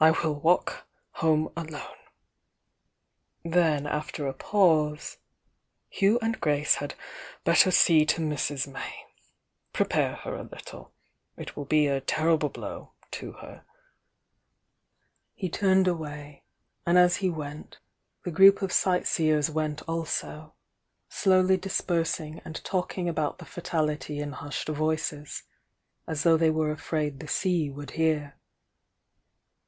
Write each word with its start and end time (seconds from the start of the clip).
"I 0.00 0.10
will 0.12 0.34
walk 0.34 0.88
home 1.12 1.52
alone." 1.56 1.98
Then, 3.44 3.86
after 3.86 4.26
a 4.26 4.32
pause. 4.32 5.18
"You 5.92 6.18
and 6.20 6.40
Grace 6.40 6.76
had 6.76 6.94
better 7.44 7.70
see 7.70 8.04
to 8.06 8.20
Mrs. 8.22 8.66
May,— 8.66 9.04
prepare 9.74 10.14
her 10.16 10.34
a 10.34 10.42
little— 10.42 10.92
it 11.36 11.54
will 11.54 11.66
be 11.66 11.86
a 11.86 12.00
terrible 12.00 12.48
blow 12.48 12.92
to 13.12 13.32
her" 13.32 13.64
He 15.34 15.48
turned 15.50 15.86
away, 15.86 16.42
and 16.86 16.98
as 16.98 17.16
he 17.16 17.28
went, 17.30 17.78
the 18.24 18.32
group 18.32 18.62
of 18.62 18.72
sight 18.72 19.06
seers 19.06 19.50
went 19.50 19.82
also, 19.82 20.54
slowly 21.10 21.58
dispersing 21.58 22.40
and 22.44 22.56
talking 22.64 23.08
about 23.08 23.38
the 23.38 23.44
fatality 23.44 24.18
in 24.18 24.32
hushed 24.32 24.68
voices, 24.68 25.42
as 26.08 26.22
though 26.24 26.38
Uiey 26.38 26.52
were 26.52 26.72
afraid 26.72 27.20
the 27.20 27.28
sea 27.28 27.70
would 27.70 27.92
hear. 27.92 28.36